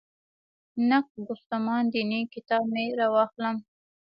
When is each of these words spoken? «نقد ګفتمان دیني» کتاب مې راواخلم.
«نقد 0.89 1.15
ګفتمان 1.29 1.83
دیني» 1.93 2.21
کتاب 2.33 2.63
مې 2.73 2.85
راواخلم. 2.99 3.57